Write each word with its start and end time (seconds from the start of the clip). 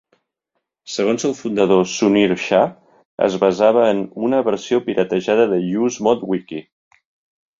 Segons 0.93 1.25
el 1.27 1.35
fundador 1.39 1.83
Sunir 1.91 2.37
Shah, 2.45 2.63
es 3.27 3.37
basava 3.45 3.85
en 3.89 4.01
"una 4.29 4.41
versió 4.49 4.81
piratejada 4.89 5.47
d'UseModWiki". 5.53 6.63